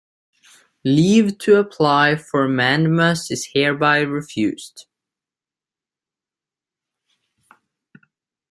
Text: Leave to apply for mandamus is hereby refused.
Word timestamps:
Leave 0.83 1.37
to 1.37 1.57
apply 1.57 2.15
for 2.15 2.47
mandamus 2.47 3.29
is 3.29 3.49
hereby 3.53 3.99
refused. 3.99 4.87